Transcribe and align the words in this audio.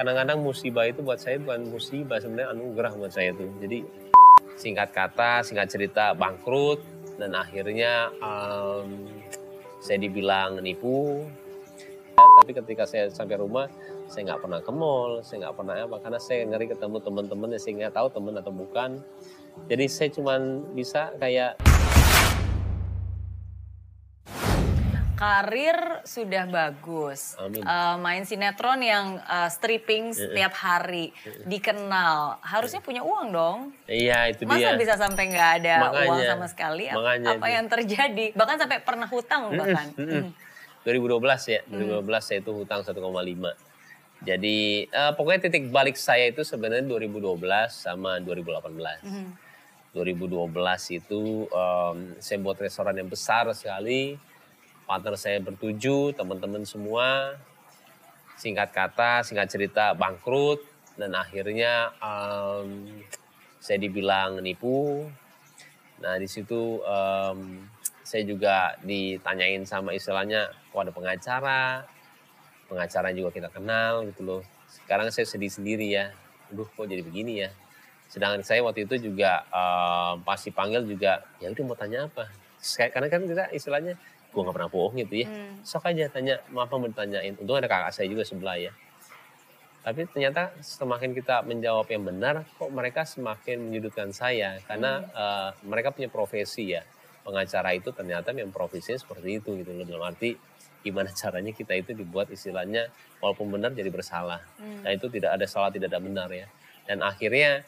kadang-kadang 0.00 0.40
musibah 0.40 0.88
itu 0.88 1.04
buat 1.04 1.20
saya 1.20 1.36
bukan 1.36 1.76
musibah 1.76 2.16
sebenarnya 2.16 2.56
anugerah 2.56 2.96
buat 2.96 3.12
saya 3.12 3.36
tuh. 3.36 3.52
Jadi 3.60 3.84
singkat 4.56 4.96
kata 4.96 5.44
singkat 5.44 5.68
cerita 5.68 6.16
bangkrut 6.16 6.80
dan 7.20 7.36
akhirnya 7.36 8.08
um, 8.24 9.04
saya 9.84 10.00
dibilang 10.00 10.56
nipu. 10.64 11.28
Tapi 12.16 12.56
ketika 12.56 12.88
saya 12.88 13.12
sampai 13.12 13.36
rumah 13.36 13.68
saya 14.08 14.32
nggak 14.32 14.40
pernah 14.40 14.60
ke 14.64 14.72
mall 14.72 15.20
saya 15.20 15.46
nggak 15.46 15.56
pernah 15.60 15.74
apa 15.84 15.96
karena 16.00 16.18
saya 16.18 16.48
ngeri 16.48 16.66
ketemu 16.72 16.96
teman-teman 17.04 17.48
yang 17.52 17.60
saya 17.60 17.72
nggak 17.84 17.94
tahu 18.00 18.08
teman 18.08 18.34
atau 18.40 18.52
bukan. 18.56 18.90
Jadi 19.68 19.84
saya 19.84 20.08
cuman 20.16 20.64
bisa 20.72 21.12
kayak 21.20 21.60
karir 25.20 25.76
sudah 26.08 26.48
bagus. 26.48 27.36
Amin. 27.36 27.60
Uh, 27.60 28.00
main 28.00 28.24
sinetron 28.24 28.80
yang 28.80 29.20
uh, 29.20 29.52
stripping 29.52 30.16
setiap 30.16 30.56
hari, 30.56 31.12
dikenal. 31.44 32.40
Harusnya 32.40 32.80
punya 32.80 33.04
uang 33.04 33.28
dong. 33.28 33.58
iya 33.84 34.32
itu 34.32 34.48
Masa 34.48 34.72
dia 34.72 34.80
bisa 34.80 34.96
sampai 34.96 35.28
nggak 35.28 35.50
ada 35.60 35.74
Makanya. 35.84 36.08
uang 36.08 36.20
sama 36.24 36.46
sekali? 36.48 36.84
Makanya 36.88 37.28
Apa 37.36 37.46
itu. 37.46 37.56
yang 37.60 37.66
terjadi? 37.68 38.26
Bahkan 38.32 38.56
sampai 38.56 38.78
pernah 38.80 39.08
hutang 39.12 39.42
bahkan. 39.52 39.86
Mm-mm. 40.00 40.32
Mm. 40.32 40.88
2012 40.88 41.52
ya, 41.52 41.60
2012 41.68 42.24
saya 42.24 42.38
itu 42.40 42.52
hutang 42.56 42.80
1,5. 42.80 42.96
Jadi 44.20 44.58
eh, 44.84 45.12
pokoknya 45.12 45.48
titik 45.48 45.68
balik 45.68 45.96
saya 46.00 46.32
itu 46.32 46.40
sebenarnya 46.40 46.88
2012 46.88 47.36
sama 47.68 48.16
2018. 48.24 49.04
Mhm. 49.04 49.28
2012 49.90 50.48
itu 50.94 51.22
em, 51.50 51.96
saya 52.16 52.38
buat 52.40 52.56
restoran 52.56 52.96
yang 52.96 53.12
besar 53.12 53.44
sekali. 53.52 54.16
Partner 54.90 55.14
saya 55.14 55.38
bertujuh, 55.38 56.18
teman-teman 56.18 56.66
semua. 56.66 57.38
Singkat 58.34 58.74
kata, 58.74 59.22
singkat 59.22 59.46
cerita 59.46 59.94
bangkrut 59.94 60.66
dan 60.98 61.14
akhirnya 61.14 61.94
em, 62.02 62.98
saya 63.62 63.78
dibilang 63.78 64.42
nipu. 64.42 65.06
Nah 66.02 66.18
di 66.18 66.26
situ 66.26 66.82
em, 66.82 67.70
saya 68.02 68.26
juga 68.26 68.74
ditanyain 68.82 69.62
sama 69.62 69.94
istilahnya, 69.94 70.50
kok 70.74 70.82
ada 70.82 70.90
pengacara, 70.90 71.86
pengacara 72.66 73.14
juga 73.14 73.30
kita 73.30 73.46
kenal 73.46 74.02
gitu 74.10 74.26
loh. 74.26 74.42
Sekarang 74.66 75.06
saya 75.14 75.22
sedih 75.22 75.54
sendiri 75.54 75.86
ya, 75.86 76.10
aduh 76.50 76.66
kok 76.66 76.90
jadi 76.90 77.06
begini 77.06 77.46
ya. 77.46 77.54
Sedangkan 78.10 78.42
saya 78.42 78.66
waktu 78.66 78.90
itu 78.90 79.06
juga 79.06 79.46
eh, 79.54 80.12
pas 80.26 80.42
dipanggil 80.42 80.82
juga, 80.82 81.22
ya 81.38 81.46
udah 81.54 81.62
mau 81.62 81.78
tanya 81.78 82.10
apa? 82.10 82.26
Karena 82.90 83.06
kan 83.06 83.22
kita 83.24 83.54
istilahnya, 83.54 83.94
gue 84.30 84.40
nggak 84.40 84.56
pernah 84.56 84.70
bohong 84.70 84.94
gitu 85.02 85.14
ya. 85.22 85.26
Hmm. 85.26 85.60
Sok 85.66 85.90
aja 85.90 86.06
tanya, 86.08 86.38
apa 86.40 86.74
mau 86.78 86.86
ditanyain. 86.86 87.34
Untung 87.36 87.58
ada 87.58 87.66
kakak 87.66 87.90
saya 87.90 88.06
juga 88.06 88.22
sebelah 88.22 88.56
ya. 88.56 88.72
Tapi 89.80 90.04
ternyata 90.12 90.52
semakin 90.60 91.16
kita 91.16 91.40
menjawab 91.42 91.88
yang 91.88 92.04
benar, 92.04 92.44
kok 92.60 92.68
mereka 92.68 93.08
semakin 93.08 93.70
menyudutkan 93.70 94.12
saya. 94.12 94.60
Karena 94.68 95.00
eh, 95.02 95.50
mereka 95.64 95.90
punya 95.90 96.12
profesi 96.12 96.76
ya. 96.76 96.84
Pengacara 97.20 97.76
itu 97.76 97.92
ternyata 97.92 98.32
memang 98.32 98.52
profesinya 98.52 98.96
seperti 98.96 99.40
itu 99.40 99.56
gitu 99.60 99.72
loh. 99.72 99.84
Dalam 99.84 100.04
arti 100.04 100.36
gimana 100.80 101.12
caranya 101.20 101.52
kita 101.52 101.76
itu 101.76 101.92
dibuat 101.92 102.28
istilahnya 102.32 102.88
walaupun 103.20 103.48
benar 103.52 103.72
jadi 103.72 103.88
bersalah. 103.88 104.40
Hmm. 104.60 104.84
Nah 104.84 104.90
itu 104.92 105.08
tidak 105.12 105.36
ada 105.36 105.46
salah, 105.48 105.72
tidak 105.72 105.92
ada 105.92 106.00
benar 106.00 106.28
ya. 106.28 106.48
Dan 106.84 107.00
akhirnya 107.04 107.64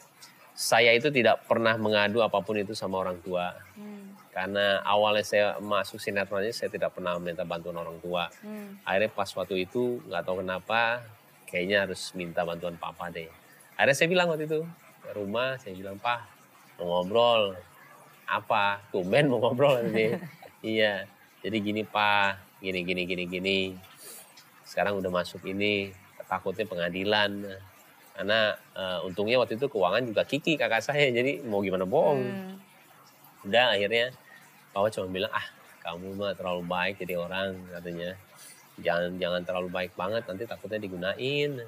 saya 0.53 0.93
itu 0.93 1.09
tidak 1.09 1.49
pernah 1.49 1.73
mengadu 1.81 2.21
apa 2.21 2.37
pun 2.45 2.61
itu 2.61 2.77
sama 2.77 3.01
orang 3.01 3.17
tua. 3.25 3.57
Hmm. 3.73 4.02
Karena 4.33 4.81
awalnya 4.81 5.21
saya 5.21 5.61
masuk 5.61 6.01
sinetron 6.01 6.41
aja 6.41 6.65
saya 6.65 6.69
tidak 6.73 6.97
pernah 6.97 7.15
minta 7.21 7.45
bantuan 7.45 7.77
orang 7.77 8.01
tua. 8.01 8.33
Hmm. 8.41 8.81
Akhirnya 8.81 9.13
pas 9.13 9.29
waktu 9.29 9.69
itu 9.69 10.01
nggak 10.09 10.25
tahu 10.25 10.41
kenapa 10.41 11.05
kayaknya 11.45 11.85
harus 11.85 12.11
minta 12.17 12.41
bantuan 12.41 12.73
papa 12.81 13.13
deh. 13.13 13.29
Akhirnya 13.77 13.93
saya 13.93 14.09
bilang 14.09 14.33
waktu 14.33 14.49
itu 14.49 14.65
ke 15.03 15.11
rumah 15.13 15.59
saya 15.59 15.75
bilang 15.75 15.99
pak 15.99 16.23
mau 16.79 17.03
ngobrol 17.03 17.53
apa 18.23 18.79
tumben 18.89 19.27
mau 19.27 19.43
ngobrol 19.43 19.83
ini 19.91 20.15
iya 20.79 21.03
jadi 21.43 21.57
gini 21.59 21.83
pak 21.83 22.39
gini 22.63 22.87
gini 22.87 23.03
gini 23.03 23.23
gini 23.27 23.59
sekarang 24.63 24.95
udah 24.97 25.11
masuk 25.11 25.43
ini 25.43 25.91
takutnya 26.25 26.63
pengadilan 26.63 27.59
karena 28.15 28.55
eh, 28.73 28.99
untungnya 29.03 29.43
waktu 29.43 29.59
itu 29.59 29.67
keuangan 29.67 30.07
juga 30.07 30.23
Kiki 30.23 30.55
kakak 30.55 30.79
saya 30.79 31.11
jadi 31.11 31.43
mau 31.43 31.59
gimana 31.59 31.83
bohong 31.83 32.23
Hmm. 32.23 32.55
udah 33.43 33.75
akhirnya 33.75 34.15
papa 34.73 34.89
cuma 34.89 35.07
bilang 35.07 35.31
ah 35.31 35.45
kamu 35.85 36.15
mah 36.17 36.33
terlalu 36.33 36.63
baik 36.65 36.95
jadi 37.03 37.19
orang 37.19 37.53
katanya. 37.69 38.17
Jangan 38.81 39.21
jangan 39.21 39.41
terlalu 39.45 39.69
baik 39.69 39.93
banget 39.93 40.25
nanti 40.25 40.43
takutnya 40.49 40.81
digunain. 40.81 41.61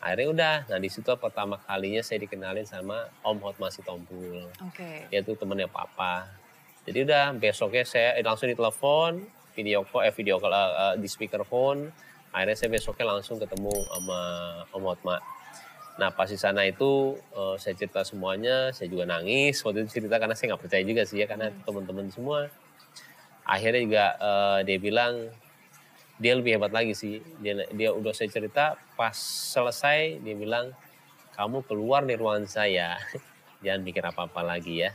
Akhirnya 0.00 0.28
udah 0.32 0.56
nah 0.72 0.80
di 0.80 0.88
situ 0.88 1.12
pertama 1.20 1.60
kalinya 1.60 2.00
saya 2.00 2.24
dikenalin 2.24 2.64
sama 2.64 3.10
Om 3.20 3.38
Hotma 3.44 3.68
Sitompul. 3.68 4.48
Oke. 4.64 5.12
dia 5.12 5.20
tuh 5.20 5.36
temennya 5.36 5.68
papa. 5.68 6.32
Jadi 6.88 7.04
udah 7.04 7.36
besoknya 7.36 7.84
saya 7.84 8.16
eh, 8.16 8.24
langsung 8.24 8.48
ditelepon 8.48 9.20
video 9.52 9.84
call 9.84 10.08
eh 10.08 10.14
video 10.16 10.40
call 10.40 10.54
eh, 10.56 10.96
di 10.96 11.08
speakerphone. 11.10 11.92
Akhirnya 12.32 12.56
saya 12.56 12.70
besoknya 12.72 13.04
langsung 13.12 13.36
ketemu 13.36 13.74
sama 13.92 14.20
Om 14.72 14.84
Hotma 14.88 15.20
nah 15.98 16.08
pas 16.14 16.30
di 16.30 16.38
sana 16.38 16.64
itu 16.64 17.18
eh, 17.34 17.56
saya 17.58 17.74
cerita 17.74 18.06
semuanya 18.06 18.70
saya 18.70 18.86
juga 18.86 19.04
nangis 19.04 19.60
waktu 19.66 19.84
itu 19.84 20.00
cerita 20.00 20.16
karena 20.16 20.36
saya 20.38 20.54
nggak 20.54 20.62
percaya 20.62 20.82
juga 20.86 21.02
sih 21.04 21.20
ya 21.20 21.26
karena 21.26 21.50
teman-teman 21.66 22.08
semua. 22.12 22.48
Akhirnya 23.42 23.80
juga 23.82 24.04
eh, 24.20 24.58
dia 24.68 24.78
bilang 24.78 25.14
dia 26.20 26.32
lebih 26.36 26.60
hebat 26.60 26.72
lagi 26.72 26.92
sih. 26.92 27.24
Dia 27.40 27.66
dia 27.72 27.90
udah 27.90 28.12
saya 28.12 28.28
cerita 28.28 28.76
pas 28.94 29.16
selesai 29.56 30.20
dia 30.20 30.34
bilang 30.36 30.70
kamu 31.34 31.64
keluar 31.64 32.04
dari 32.04 32.20
ruangan 32.20 32.46
saya. 32.46 33.00
Jangan 33.64 33.80
mikir 33.84 34.04
apa 34.04 34.28
apa 34.28 34.40
lagi 34.44 34.84
ya. 34.84 34.92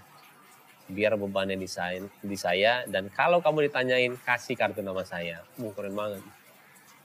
Biar 0.85 1.17
bebannya 1.17 1.57
di 1.57 1.65
saya, 1.65 2.05
di 2.21 2.37
saya 2.37 2.85
dan 2.85 3.09
kalau 3.09 3.41
kamu 3.41 3.69
ditanyain 3.69 4.13
kasih 4.21 4.53
kartu 4.53 4.85
nama 4.85 5.01
saya. 5.01 5.41
Uh, 5.57 5.73
keren 5.73 5.97
banget 5.97 6.21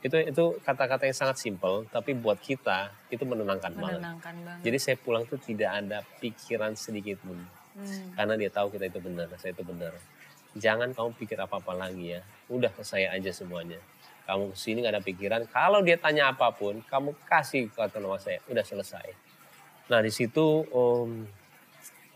itu 0.01 0.17
itu 0.17 0.45
kata-kata 0.65 1.05
yang 1.05 1.17
sangat 1.17 1.37
simpel 1.37 1.85
tapi 1.93 2.17
buat 2.17 2.41
kita 2.41 2.89
itu 3.13 3.21
menenangkan 3.29 3.73
banget. 3.77 4.01
Menenangkan 4.01 4.35
banget. 4.49 4.63
jadi 4.65 4.79
saya 4.81 4.97
pulang 4.97 5.29
tuh 5.29 5.37
tidak 5.37 5.71
ada 5.77 6.01
pikiran 6.21 6.73
sedikit 6.77 7.21
pun. 7.21 7.41
Hmm. 7.71 8.11
karena 8.19 8.35
dia 8.35 8.51
tahu 8.51 8.67
kita 8.75 8.91
itu 8.91 8.99
benar 8.99 9.31
saya 9.39 9.55
itu 9.55 9.63
benar. 9.63 9.95
Jangan 10.59 10.91
kamu 10.91 11.15
pikir 11.15 11.39
apa 11.39 11.63
apa 11.63 11.71
lagi 11.71 12.19
ya. 12.19 12.21
Udah 12.51 12.67
ke 12.75 12.83
saya 12.83 13.15
aja 13.15 13.31
semuanya. 13.31 13.79
Kamu 14.27 14.51
ke 14.51 14.57
sini 14.59 14.83
nggak 14.83 14.95
ada 14.99 15.05
pikiran. 15.07 15.43
Kalau 15.47 15.79
dia 15.79 15.95
tanya 15.95 16.35
apa 16.35 16.51
pun 16.51 16.83
kamu 16.91 17.15
kasih 17.31 17.71
kartu 17.71 18.03
nama 18.03 18.19
saya. 18.19 18.43
Udah 18.51 18.67
selesai. 18.67 19.15
Nah 19.87 20.03
di 20.03 20.11
situ 20.11 20.67
om, 20.75 21.31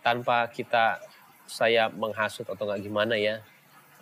tanpa 0.03 0.51
kita 0.51 0.99
saya 1.47 1.87
menghasut 1.93 2.45
atau 2.49 2.65
nggak 2.67 2.83
gimana 2.83 3.15
ya 3.15 3.39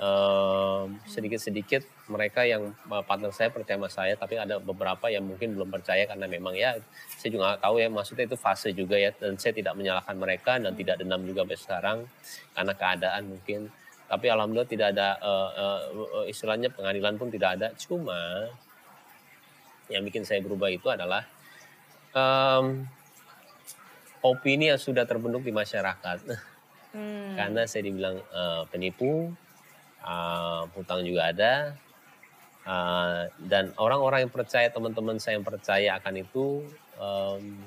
em, 0.01 0.97
sedikit-sedikit 1.05 1.85
mereka 2.11 2.43
yang 2.43 2.75
eh, 2.75 3.03
partner 3.07 3.31
saya 3.31 3.51
percaya 3.55 3.79
sama 3.79 3.91
saya 3.91 4.15
tapi 4.19 4.35
ada 4.39 4.59
beberapa 4.59 5.07
yang 5.07 5.23
mungkin 5.23 5.55
belum 5.55 5.71
percaya 5.71 6.07
karena 6.07 6.27
memang 6.27 6.55
ya 6.59 6.75
saya 7.15 7.31
juga 7.31 7.55
nggak 7.55 7.63
tahu 7.63 7.75
ya 7.79 7.89
maksudnya 7.91 8.25
itu 8.27 8.39
fase 8.39 8.75
juga 8.75 8.99
ya 8.99 9.15
dan 9.15 9.39
saya 9.39 9.55
tidak 9.55 9.79
menyalahkan 9.79 10.17
mereka 10.19 10.59
dan 10.59 10.75
tidak 10.75 10.99
dendam 10.99 11.23
juga 11.23 11.47
sampai 11.47 11.59
sekarang 11.59 11.99
karena 12.55 12.73
keadaan 12.75 13.23
mungkin. 13.31 13.61
Tapi 14.13 14.27
alhamdulillah 14.29 14.69
tidak 14.69 14.89
ada 14.93 15.09
eh, 15.23 15.51
eh, 15.57 16.25
istilahnya 16.29 16.69
pengadilan 16.75 17.15
pun 17.17 17.31
tidak 17.31 17.57
ada. 17.57 17.73
Cuma 17.79 18.51
yang 19.89 20.03
bikin 20.03 20.27
saya 20.27 20.41
berubah 20.41 20.69
itu 20.69 20.89
adalah 20.89 21.25
em, 22.13 22.85
opini 24.21 24.73
yang 24.73 24.81
sudah 24.81 25.05
terbentuk 25.05 25.43
di 25.45 25.53
masyarakat. 25.53 26.19
Hmm. 26.93 27.33
karena 27.41 27.65
saya 27.65 27.89
dibilang 27.89 28.21
eh, 28.21 28.63
penipu, 28.69 29.33
eh, 30.05 30.63
hutang 30.77 31.01
juga 31.09 31.33
ada, 31.33 31.73
eh, 32.63 33.23
dan 33.43 33.75
orang-orang 33.75 34.27
yang 34.27 34.33
percaya 34.33 34.71
teman-teman 34.71 35.19
saya 35.19 35.37
yang 35.39 35.47
percaya 35.47 35.99
akan 35.99 36.15
itu, 36.23 36.63
em, 36.97 37.59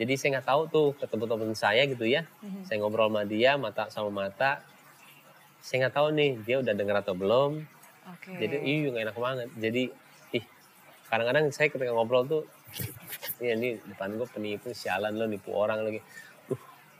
jadi 0.00 0.12
saya 0.16 0.28
nggak 0.40 0.48
tahu 0.48 0.62
tuh 0.66 0.88
ketemu 0.96 1.24
teman 1.28 1.52
saya 1.52 1.82
gitu 1.84 2.08
ya, 2.08 2.24
Mhm. 2.40 2.64
saya 2.64 2.76
ngobrol 2.80 3.12
sama 3.12 3.22
dia 3.22 3.60
mata 3.60 3.92
sama 3.92 4.08
mata, 4.08 4.64
saya 5.60 5.86
nggak 5.86 5.94
tahu 5.94 6.08
nih 6.10 6.30
dia 6.42 6.56
udah 6.58 6.72
dengar 6.74 7.04
atau 7.04 7.12
belum, 7.14 7.60
Oke. 8.08 8.32
jadi 8.40 8.56
iya 8.64 8.88
nggak 8.90 9.04
enak 9.12 9.18
banget, 9.20 9.48
jadi 9.60 9.82
ih 10.32 10.44
kadang-kadang 11.06 11.52
saya 11.52 11.68
ketika 11.68 11.92
ngobrol 11.92 12.24
tuh, 12.24 12.42
iya 13.44 13.52
ini 13.54 13.76
depan 13.84 14.16
gue 14.16 14.26
penipu 14.26 14.72
sialan 14.72 15.12
lo 15.14 15.28
nipu 15.28 15.52
orang 15.52 15.84
lagi, 15.84 16.00
uh, 16.00 16.04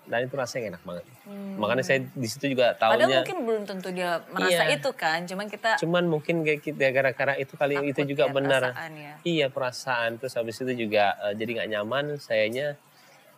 dan 0.03 0.27
itu 0.27 0.35
rasanya 0.35 0.75
enak 0.75 0.83
banget. 0.83 1.05
Hmm. 1.23 1.55
Makanya 1.63 1.85
saya 1.87 1.99
di 2.03 2.27
situ 2.27 2.51
juga 2.59 2.75
Padahal 2.75 3.07
tahunya 3.07 3.19
mungkin 3.23 3.39
belum 3.47 3.63
tentu 3.71 3.89
dia 3.95 4.19
merasa 4.35 4.67
Iya. 4.67 4.75
itu 4.75 4.91
kan, 4.99 5.19
cuman 5.31 5.47
kita 5.47 5.71
cuman 5.79 6.05
mungkin 6.11 6.43
kayak 6.43 6.61
kita 6.61 6.91
gara-gara 6.91 7.35
itu 7.39 7.55
kali 7.55 7.75
takut 7.79 7.91
itu 7.95 8.01
juga 8.17 8.25
ya, 8.27 8.33
benar. 8.35 8.63
perasaan 8.75 8.93
ya. 8.99 9.15
Iya 9.23 9.47
perasaan 9.55 10.11
terus 10.19 10.35
habis 10.35 10.57
itu 10.59 10.73
juga 10.75 11.15
eh, 11.31 11.35
jadi 11.39 11.51
nggak 11.63 11.69
nyaman 11.79 12.05
sayanya 12.19 12.75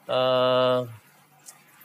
eh 0.08 0.80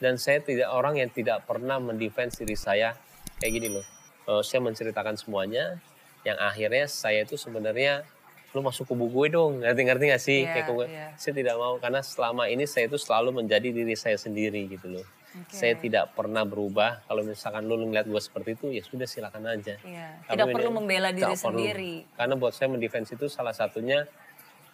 dan 0.00 0.16
saya 0.16 0.40
tidak 0.40 0.72
orang 0.72 0.96
yang 0.96 1.12
tidak 1.12 1.44
pernah 1.44 1.76
mendefense 1.76 2.40
diri 2.40 2.56
saya 2.56 2.96
kayak 3.36 3.52
gini 3.52 3.68
loh. 3.68 3.84
Eh, 4.28 4.40
saya 4.40 4.64
menceritakan 4.64 5.20
semuanya 5.20 5.76
yang 6.24 6.40
akhirnya 6.40 6.88
saya 6.88 7.24
itu 7.24 7.36
sebenarnya 7.36 8.04
lu 8.50 8.60
masuk 8.60 8.84
kubu 8.84 9.06
gue 9.08 9.26
dong 9.30 9.60
ngerti-ngerti 9.60 10.04
gak 10.08 10.18
sih 10.18 10.38
Iya, 10.42 10.50
kayak 10.52 10.66
kubu 10.66 10.82
iya. 10.84 11.14
saya 11.14 11.32
tidak 11.32 11.54
mau 11.54 11.74
karena 11.76 12.00
selama 12.00 12.46
ini 12.46 12.64
saya 12.64 12.86
itu 12.86 12.96
selalu 12.96 13.30
menjadi 13.36 13.68
diri 13.68 13.94
saya 13.94 14.16
sendiri 14.16 14.66
gitu 14.66 14.90
loh 14.90 15.06
Oke. 15.30 15.54
saya 15.54 15.74
tidak 15.74 16.10
pernah 16.10 16.42
berubah 16.42 17.04
kalau 17.04 17.22
misalkan 17.22 17.62
lu 17.62 17.78
ngeliat 17.80 18.04
gue 18.04 18.18
seperti 18.18 18.50
itu 18.52 18.66
ya 18.72 18.82
sudah 18.82 19.06
silakan 19.06 19.46
aja 19.48 19.78
Iya. 19.80 20.18
Tapi 20.20 20.32
Tidak 20.32 20.44
ini- 20.44 20.54
perlu 20.54 20.70
membela 20.72 21.08
diri 21.08 21.22
Nggak 21.24 21.38
perlu. 21.38 21.54
sendiri. 21.56 21.94
karena 22.12 22.34
buat 22.34 22.50
saya 22.50 22.68
mendefense 22.68 23.10
itu 23.12 23.26
salah 23.28 23.52
satunya 23.52 24.10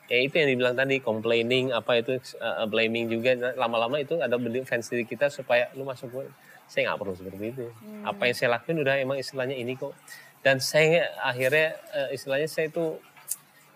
ya 0.06 0.18
itu 0.18 0.34
yang 0.34 0.48
dibilang 0.48 0.72
tadi 0.72 0.96
complaining 0.98 1.68
apa 1.70 1.98
itu 1.98 2.14
uh, 2.36 2.64
blaming 2.64 3.10
juga 3.10 3.34
Nah, 3.34 3.52
lama-lama 3.54 3.98
itu 3.98 4.16
ada 4.16 4.38
defense 4.38 4.88
diri 4.88 5.02
kita 5.02 5.28
supaya 5.28 5.68
lu 5.72 5.82
masuk 5.82 6.08
gue 6.10 6.24
saya 6.64 6.88
nggak 6.88 6.98
perlu 6.98 7.12
seperti 7.12 7.44
itu 7.50 7.66
Hmm. 7.76 8.06
apa 8.06 8.22
yang 8.24 8.34
saya 8.34 8.48
lakuin 8.52 8.80
udah 8.80 8.94
emang 8.96 9.18
istilahnya 9.18 9.52
ini 9.52 9.74
kok 9.74 9.92
dan 10.40 10.56
saya 10.56 11.10
akhirnya 11.20 11.74
uh, 11.90 12.08
istilahnya 12.08 12.46
saya 12.46 12.70
itu 12.70 12.96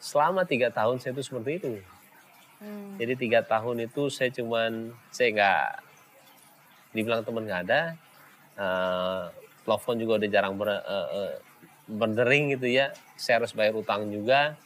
selama 0.01 0.49
tiga 0.49 0.73
tahun 0.73 0.99
saya 0.99 1.13
itu 1.15 1.23
seperti 1.23 1.53
itu. 1.61 1.73
Hmm. 2.61 3.01
jadi 3.01 3.17
tiga 3.17 3.41
tahun 3.41 3.89
itu 3.89 4.13
saya 4.13 4.29
cuman 4.37 4.93
saya 5.09 5.33
nggak 5.33 5.65
dibilang 6.93 7.25
teman 7.25 7.49
nggak 7.49 7.63
ada 7.65 7.97
Eh, 8.61 9.23
telepon 9.65 9.97
juga 9.97 10.13
udah 10.21 10.29
jarang 10.29 10.55
ber, 10.61 10.69
eh, 10.69 11.09
eh, 11.17 11.35
berdering 11.89 12.53
gitu 12.59 12.69
ya. 12.69 12.93
Saya 13.17 13.41
harus 13.41 13.57
bayar 13.57 13.73
utang 13.73 14.09
juga. 14.13 14.59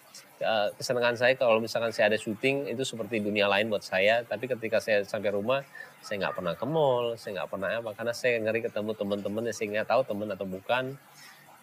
Eh, 0.43 0.69
kesenangan 0.75 1.15
saya 1.15 1.39
kalau 1.39 1.63
misalkan 1.63 1.95
saya 1.95 2.11
ada 2.11 2.19
syuting 2.19 2.67
itu 2.67 2.83
seperti 2.83 3.23
dunia 3.23 3.47
lain 3.47 3.71
buat 3.71 3.87
saya. 3.87 4.27
Tapi 4.27 4.51
ketika 4.51 4.83
saya 4.83 5.07
sampai 5.07 5.31
rumah 5.31 5.63
saya 6.03 6.27
nggak 6.27 6.35
pernah 6.37 6.53
ke 6.53 6.67
mall 6.69 7.17
saya 7.17 7.41
nggak 7.41 7.49
pernah 7.49 7.69
apa 7.81 7.91
karena 7.97 8.13
saya 8.13 8.37
ngeri 8.37 8.61
ketemu 8.69 8.93
teman-teman 8.93 9.43
yang 9.49 9.57
saya 9.57 9.69
nggak 9.73 9.89
tahu 9.89 10.03
teman 10.05 10.29
atau 10.35 10.47
bukan. 10.49 10.85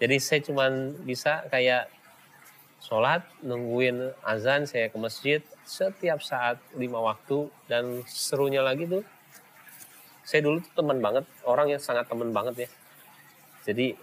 Jadi 0.01 0.15
saya 0.17 0.39
cuman 0.41 0.71
bisa 1.03 1.45
kayak 1.51 1.91
sholat 2.81 3.21
nungguin 3.45 4.09
azan 4.25 4.65
saya 4.65 4.89
ke 4.89 4.97
masjid 4.97 5.39
setiap 5.61 6.17
saat 6.25 6.57
lima 6.73 6.97
waktu 6.97 7.45
dan 7.69 8.01
serunya 8.09 8.65
lagi 8.65 8.89
tuh 8.89 9.05
saya 10.25 10.41
dulu 10.41 10.65
tuh 10.65 10.73
teman 10.73 10.97
banget 10.97 11.25
orang 11.45 11.69
yang 11.69 11.81
sangat 11.81 12.09
teman 12.09 12.33
banget 12.33 12.65
ya. 12.65 12.69
Jadi 13.69 13.93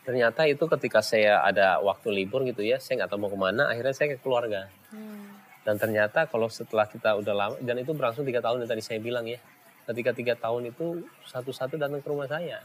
ternyata 0.00 0.48
itu 0.48 0.64
ketika 0.64 1.04
saya 1.04 1.44
ada 1.44 1.76
waktu 1.84 2.08
libur 2.08 2.40
gitu 2.48 2.64
ya 2.64 2.80
saya 2.80 3.04
nggak 3.04 3.10
tahu 3.12 3.20
mau 3.20 3.30
ke 3.30 3.36
mana 3.36 3.68
akhirnya 3.68 3.92
saya 3.92 4.16
ke 4.16 4.18
keluarga. 4.24 4.72
Hmm. 4.90 5.38
dan 5.60 5.76
ternyata 5.76 6.24
kalau 6.24 6.48
setelah 6.48 6.88
kita 6.88 7.20
udah 7.20 7.34
lama 7.36 7.56
dan 7.60 7.76
itu 7.76 7.92
berlangsung 7.92 8.24
tiga 8.24 8.40
tahun 8.40 8.64
yang 8.64 8.70
tadi 8.72 8.80
saya 8.80 8.96
bilang 8.96 9.28
ya 9.28 9.36
ketika 9.84 10.16
tiga 10.16 10.34
tahun 10.34 10.72
itu 10.72 11.04
satu-satu 11.28 11.76
datang 11.76 12.00
ke 12.00 12.08
rumah 12.08 12.24
saya. 12.24 12.64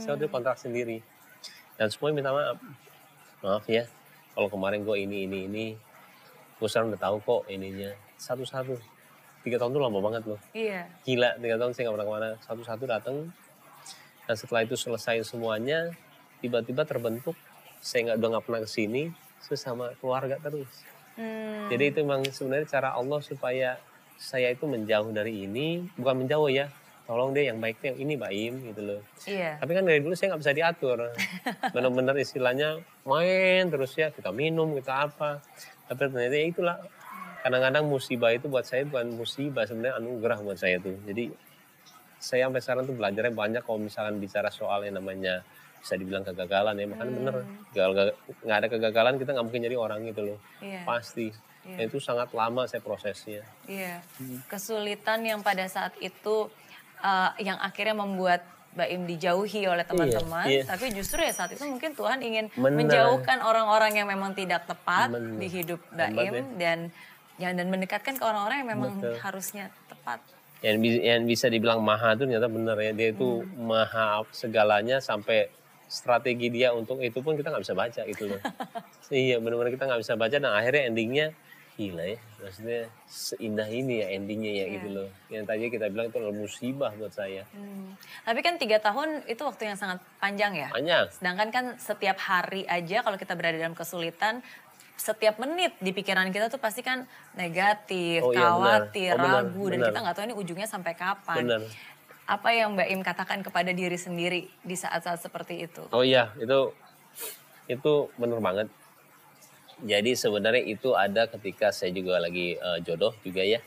Saya 0.00 0.14
udah 0.14 0.30
kontrak 0.30 0.56
sendiri. 0.56 1.02
Dan 1.74 1.90
semuanya 1.90 2.14
minta 2.14 2.30
maaf 2.32 2.56
maaf 3.42 3.66
ya 3.68 3.84
kalau 4.32 4.48
kemarin 4.48 4.80
gue 4.82 4.96
ini 4.96 5.28
ini 5.28 5.38
ini. 5.48 5.66
Gue 6.56 6.68
sekarang 6.70 6.94
udah 6.94 7.00
tahu 7.00 7.16
kok 7.20 7.42
ininya. 7.52 7.92
Satu-satu. 8.16 8.78
Tiga 9.42 9.58
tahun 9.58 9.74
tuh 9.74 9.82
lama 9.82 9.98
banget 9.98 10.22
loh. 10.30 10.40
Iya. 10.54 10.86
gila 11.02 11.34
tiga 11.42 11.58
tahun 11.58 11.74
saya 11.74 11.90
nggak 11.90 11.94
pernah 11.98 12.06
ke 12.06 12.14
mana. 12.14 12.30
Satu-satu 12.46 12.84
datang 12.86 13.16
dan 14.22 14.36
setelah 14.38 14.62
itu 14.62 14.78
selesai 14.78 15.26
semuanya 15.26 15.90
tiba-tiba 16.38 16.86
terbentuk 16.86 17.34
saya 17.82 18.14
nggak 18.14 18.18
udah 18.22 18.28
nggak 18.38 18.44
pernah 18.46 18.60
ke 18.62 18.70
sini 18.70 19.02
sesama 19.42 19.90
keluarga 19.98 20.38
terus. 20.38 20.70
Hmm. 21.12 21.68
jadi 21.68 21.92
itu 21.92 22.00
memang 22.08 22.24
sebenarnya 22.24 22.64
cara 22.72 22.96
Allah 22.96 23.20
supaya 23.20 23.76
saya 24.16 24.48
itu 24.48 24.64
menjauh 24.64 25.12
dari 25.12 25.44
ini 25.44 25.84
bukan 26.00 26.24
menjauh 26.24 26.48
ya 26.48 26.72
tolong 27.12 27.30
deh 27.30 27.44
yang 27.44 27.60
baik 27.60 27.76
tuh 27.76 27.92
yang 27.92 27.98
ini 28.00 28.14
Baim 28.16 28.56
gitu 28.64 28.80
loh 28.80 29.00
Iya. 29.28 29.60
tapi 29.60 29.70
kan 29.70 29.84
dari 29.84 30.00
dulu 30.00 30.16
saya 30.16 30.32
nggak 30.32 30.40
bisa 30.40 30.54
diatur 30.54 30.98
benar-benar 31.76 32.16
istilahnya 32.16 32.80
main 33.04 33.68
terus 33.68 33.92
ya 33.92 34.08
kita 34.08 34.32
minum 34.32 34.72
kita 34.72 35.06
apa 35.06 35.44
tapi 35.84 36.00
ternyata 36.02 36.32
ya 36.32 36.46
itulah 36.46 36.76
kadang-kadang 37.40 37.84
musibah 37.84 38.30
itu 38.30 38.48
buat 38.48 38.64
saya 38.64 38.82
bukan 38.82 39.12
musibah 39.12 39.68
sebenarnya 39.68 39.98
anugerah 39.98 40.40
buat 40.40 40.56
saya 40.56 40.80
tuh 40.80 40.96
jadi 41.04 41.28
saya 42.16 42.46
sampai 42.46 42.60
sekarang 42.60 42.84
tuh 42.84 42.94
belajarnya 42.94 43.34
banyak 43.34 43.60
kalau 43.60 43.78
misalkan 43.78 44.16
bicara 44.16 44.48
soal 44.48 44.80
yang 44.80 44.96
namanya 44.96 45.42
bisa 45.76 45.98
dibilang 45.98 46.22
kegagalan 46.22 46.78
ya 46.78 46.86
makanya 46.86 47.12
bener 47.12 47.34
gagal 47.72 48.06
nggak 48.40 48.56
ada 48.56 48.68
kegagalan 48.70 49.14
kita 49.16 49.30
nggak 49.34 49.44
mungkin 49.44 49.62
jadi 49.62 49.76
orang 49.76 50.00
gitu 50.06 50.22
loh 50.24 50.38
Iya. 50.58 50.82
pasti. 50.82 51.28
Dan 51.62 51.86
itu 51.86 51.98
sangat 51.98 52.30
lama 52.32 52.66
saya 52.66 52.78
prosesnya 52.78 53.46
Iya. 53.66 54.02
Hmm. 54.16 54.42
Kesulitan 54.46 55.22
yang 55.22 55.40
pada 55.40 55.62
saat 55.66 55.94
itu 55.98 56.50
uh, 57.02 57.30
yang 57.42 57.58
akhirnya 57.58 57.98
membuat 57.98 58.46
Baim 58.72 59.04
dijauhi 59.04 59.68
oleh 59.68 59.84
teman-teman, 59.84 60.48
iya. 60.48 60.64
tapi 60.64 60.88
justru 60.96 61.20
ya 61.20 61.28
saat 61.28 61.52
itu 61.52 61.60
mungkin 61.68 61.92
Tuhan 61.92 62.24
ingin 62.24 62.48
Benar. 62.56 62.72
menjauhkan 62.72 63.44
orang-orang 63.44 64.00
yang 64.00 64.08
memang 64.08 64.32
tidak 64.32 64.64
tepat 64.64 65.12
Benar. 65.12 65.36
di 65.36 65.48
hidup 65.52 65.80
Baim 65.92 66.32
ya. 66.32 66.42
dan 66.56 66.78
ya 67.36 67.52
dan 67.52 67.68
mendekatkan 67.68 68.16
ke 68.16 68.24
orang-orang 68.24 68.64
yang 68.64 68.70
memang 68.72 68.92
Betul. 68.96 69.20
harusnya 69.20 69.68
tepat. 69.92 70.24
yang, 70.62 70.78
yang 70.80 71.20
bisa 71.26 71.50
dibilang 71.50 71.82
maha 71.82 72.14
itu 72.14 72.22
ternyata 72.24 72.46
bener 72.46 72.78
ya 72.78 72.92
dia 72.94 73.08
itu 73.10 73.42
Hmm. 73.42 73.66
maha 73.66 74.22
segalanya 74.30 75.02
sampai 75.02 75.50
strategi 75.90 76.48
dia 76.48 76.70
untuk 76.72 77.02
itu 77.02 77.18
pun 77.18 77.34
kita 77.34 77.50
nggak 77.50 77.66
bisa 77.66 77.74
baca 77.74 78.00
gitu 78.06 78.24
loh 78.30 78.40
iya 79.12 79.42
benar-benar 79.42 79.74
kita 79.74 79.84
nggak 79.90 80.00
bisa 80.00 80.14
baca 80.14 80.36
dan 80.38 80.48
akhirnya 80.48 80.82
endingnya 80.88 81.26
gila 81.72 82.04
ya 82.04 82.18
maksudnya 82.38 82.80
seindah 83.06 83.64
ini 83.64 83.94
ya 83.98 84.12
endingnya 84.12 84.52
ya 84.54 84.66
gitu 84.70 84.86
Iya. 84.86 84.96
loh 84.98 85.08
yang 85.28 85.44
tadi 85.44 85.66
kita 85.66 85.88
bilang 85.88 86.06
itu 86.06 86.16
adalah 86.16 86.36
musibah 86.36 86.92
buat 86.92 87.10
saya 87.10 87.42
Hmm. 87.48 87.96
Tapi 88.22 88.40
kan 88.40 88.54
tiga 88.56 88.76
tahun 88.78 89.24
itu 89.26 89.40
waktu 89.40 89.66
yang 89.66 89.76
sangat 89.76 89.98
panjang 90.16 90.52
ya. 90.54 90.68
banyak 90.68 91.10
Sedangkan 91.10 91.48
kan 91.48 91.64
setiap 91.76 92.16
hari 92.18 92.62
aja 92.64 93.00
kalau 93.00 93.16
kita 93.16 93.32
berada 93.32 93.56
dalam 93.56 93.72
kesulitan, 93.72 94.40
setiap 94.94 95.36
menit 95.36 95.74
di 95.78 95.90
pikiran 95.90 96.28
kita 96.28 96.46
tuh 96.46 96.56
pasti 96.56 96.80
kan 96.80 97.02
negatif, 97.34 98.20
Oh 98.20 98.30
iya, 98.30 98.46
benar. 98.46 98.52
khawatir, 98.52 99.10
Oh, 99.10 99.18
benar, 99.18 99.42
ragu, 99.42 99.64
dan 99.66 99.72
benar. 99.74 99.88
kita 99.88 99.98
nggak 99.98 100.14
tahu 100.14 100.24
ini 100.24 100.36
ujungnya 100.36 100.68
sampai 100.70 100.92
kapan. 100.94 101.36
benar 101.40 101.60
Apa 102.24 102.48
yang 102.50 102.72
Mbak 102.72 102.88
Im 102.88 103.00
katakan 103.02 103.38
kepada 103.40 103.70
diri 103.70 103.98
sendiri 103.98 104.46
di 104.62 104.76
saat-saat 104.78 105.18
seperti 105.20 105.66
itu? 105.66 105.82
Oh 105.90 106.00
iya, 106.00 106.30
itu 106.36 106.70
itu 107.66 107.92
bener 108.14 108.38
banget. 108.38 108.68
Jadi 109.82 110.14
sebenarnya 110.14 110.62
itu 110.62 110.94
ada 110.94 111.26
ketika 111.26 111.74
saya 111.74 111.90
juga 111.90 112.22
lagi 112.22 112.54
eh, 112.54 112.78
jodoh 112.86 113.10
juga 113.26 113.42
ya. 113.42 113.58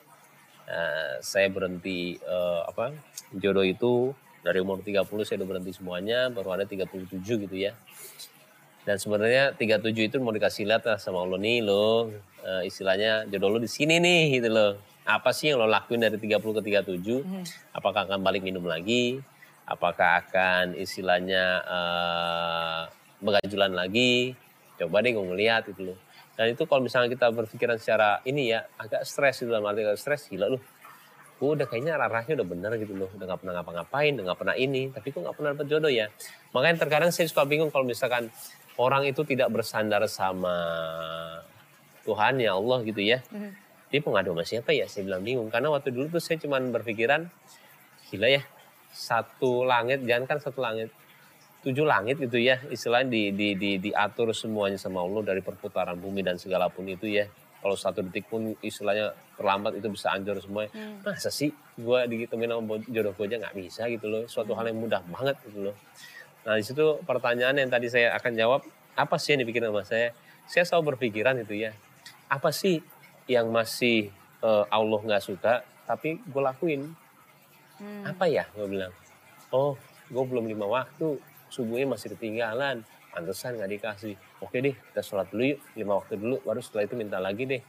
Eh, 0.66 1.20
saya 1.20 1.52
berhenti 1.52 2.16
eh, 2.16 2.62
apa? 2.64 2.96
Jodoh 3.36 3.68
itu 3.68 4.16
dari 4.40 4.64
umur 4.64 4.80
30 4.80 5.04
saya 5.28 5.44
udah 5.44 5.50
berhenti 5.58 5.76
semuanya, 5.76 6.32
baru 6.32 6.56
ada 6.56 6.64
37 6.64 7.20
gitu 7.20 7.56
ya. 7.58 7.76
Dan 8.86 8.96
sebenarnya 9.02 9.58
37 9.58 10.08
itu 10.08 10.16
mau 10.22 10.32
dikasih 10.32 10.70
lihat 10.70 10.86
lah 10.86 11.02
sama 11.02 11.26
Allah 11.26 11.42
nih 11.42 11.66
lo, 11.66 12.14
eh, 12.46 12.64
istilahnya 12.70 13.28
jodoh 13.28 13.58
lo 13.58 13.60
di 13.60 13.68
sini 13.68 14.00
nih 14.00 14.40
gitu 14.40 14.56
loh. 14.56 14.80
Apa 15.04 15.36
sih 15.36 15.52
yang 15.52 15.60
lo 15.60 15.68
lakuin 15.68 16.00
dari 16.00 16.16
30 16.16 16.56
ke 16.56 16.62
37? 16.64 17.28
Apakah 17.76 18.08
akan 18.08 18.24
balik 18.24 18.40
minum 18.46 18.64
lagi? 18.64 19.20
Apakah 19.68 20.24
akan 20.24 20.80
istilahnya 20.80 21.44
eh, 21.66 22.82
begajulan 23.20 23.76
lagi? 23.76 24.32
Coba 24.78 25.02
deh 25.02 25.12
gue 25.12 25.26
ngeliat 25.34 25.66
gitu 25.72 25.92
loh. 25.92 25.98
Dan 26.36 26.52
itu 26.52 26.68
kalau 26.68 26.84
misalnya 26.84 27.08
kita 27.08 27.32
berpikiran 27.32 27.80
secara 27.80 28.20
ini 28.28 28.52
ya 28.52 28.68
agak 28.76 29.08
stres 29.08 29.40
gitu 29.40 29.56
dalam 29.56 29.64
arti 29.72 29.88
stres 29.96 30.28
gila 30.28 30.52
loh. 30.52 30.62
Gue 31.36 31.56
udah 31.56 31.68
kayaknya 31.68 32.00
arahnya 32.00 32.40
udah 32.40 32.48
bener 32.48 32.72
gitu 32.80 32.96
loh. 32.96 33.12
Udah 33.12 33.26
gak 33.28 33.40
pernah 33.44 33.60
ngapa-ngapain, 33.60 34.12
udah 34.20 34.26
gak 34.32 34.40
pernah 34.40 34.56
ini. 34.56 34.92
Tapi 34.92 35.08
kok 35.12 35.20
gak 35.24 35.36
pernah 35.36 35.50
dapet 35.56 35.68
jodoh 35.68 35.92
ya. 35.92 36.08
Makanya 36.56 36.76
terkadang 36.84 37.12
saya 37.12 37.28
suka 37.28 37.44
bingung 37.48 37.72
kalau 37.72 37.88
misalkan 37.88 38.32
orang 38.76 39.08
itu 39.08 39.24
tidak 39.24 39.52
bersandar 39.52 40.04
sama 40.12 40.56
Tuhan 42.04 42.40
ya 42.40 42.56
Allah 42.56 42.78
gitu 42.84 43.00
ya. 43.04 43.20
Dia 43.92 44.00
pengadu 44.04 44.36
sama 44.36 44.44
siapa 44.44 44.72
ya? 44.76 44.88
Saya 44.92 45.08
bilang 45.08 45.24
bingung. 45.24 45.48
Karena 45.48 45.72
waktu 45.72 45.92
dulu 45.92 46.20
tuh 46.20 46.24
saya 46.24 46.40
cuman 46.40 46.72
berpikiran, 46.72 47.28
gila 48.12 48.28
ya, 48.28 48.44
satu 48.92 49.64
langit, 49.64 50.04
jangan 50.04 50.24
kan 50.28 50.38
satu 50.40 50.60
langit, 50.64 50.92
tujuh 51.66 51.82
langit 51.82 52.22
gitu 52.22 52.38
ya, 52.38 52.62
istilahnya 52.70 53.10
di, 53.10 53.34
di, 53.34 53.48
di, 53.58 53.72
diatur 53.82 54.30
semuanya 54.38 54.78
sama 54.78 55.02
Allah 55.02 55.34
dari 55.34 55.42
perputaran 55.42 55.98
bumi 55.98 56.22
dan 56.22 56.38
segala 56.38 56.70
pun 56.70 56.86
itu 56.86 57.10
ya. 57.10 57.26
Kalau 57.66 57.74
satu 57.74 58.06
detik 58.06 58.30
pun 58.30 58.54
istilahnya 58.62 59.18
terlambat 59.34 59.82
itu 59.82 59.90
bisa 59.90 60.14
hancur 60.14 60.38
semuanya. 60.38 60.70
Masa 61.02 61.34
sih 61.34 61.50
gue 61.74 62.00
ditemuin 62.06 62.54
sama 62.54 62.78
jodoh 62.86 63.18
gue 63.18 63.26
aja 63.26 63.42
nggak 63.42 63.58
bisa 63.58 63.90
gitu 63.90 64.06
loh. 64.06 64.30
Suatu 64.30 64.54
hal 64.54 64.70
yang 64.70 64.78
mudah 64.78 65.02
banget 65.10 65.34
gitu 65.50 65.74
loh. 65.74 65.76
Nah 66.46 66.62
di 66.62 66.62
situ 66.62 67.02
pertanyaan 67.02 67.58
yang 67.58 67.74
tadi 67.74 67.90
saya 67.90 68.14
akan 68.14 68.32
jawab, 68.38 68.62
apa 68.94 69.18
sih 69.18 69.34
yang 69.34 69.42
dipikirin 69.42 69.74
sama 69.74 69.82
saya? 69.82 70.14
Saya 70.46 70.62
selalu 70.70 70.94
berpikiran 70.94 71.42
itu 71.42 71.58
ya, 71.58 71.74
apa 72.30 72.54
sih 72.54 72.86
yang 73.26 73.50
masih 73.50 74.14
eh, 74.46 74.66
Allah 74.70 75.02
nggak 75.02 75.24
suka, 75.26 75.66
tapi 75.90 76.22
gue 76.22 76.42
lakuin? 76.46 76.94
Apa 78.06 78.30
ya? 78.30 78.46
Gue 78.54 78.70
bilang, 78.70 78.94
oh 79.50 79.74
gue 80.06 80.22
belum 80.22 80.46
lima 80.46 80.70
waktu, 80.70 81.18
subuhnya 81.50 81.96
masih 81.96 82.14
ketinggalan, 82.18 82.84
pantesan 83.16 83.56
nggak 83.56 83.72
dikasih. 83.80 84.16
Oke 84.44 84.60
deh, 84.60 84.76
kita 84.76 85.02
sholat 85.02 85.32
dulu 85.32 85.56
yuk, 85.56 85.60
lima 85.80 85.94
waktu 86.00 86.20
dulu, 86.20 86.44
baru 86.44 86.60
setelah 86.60 86.84
itu 86.84 86.96
minta 87.00 87.18
lagi 87.18 87.48
deh. 87.48 87.64